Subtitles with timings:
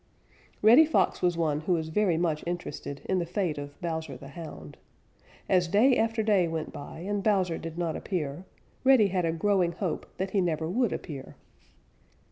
[0.63, 4.29] Reddy Fox was one who was very much interested in the fate of Bowser the
[4.29, 4.77] Hound.
[5.47, 8.43] As day after day went by and Bowser did not appear,
[8.83, 11.35] Reddy had a growing hope that he never would appear.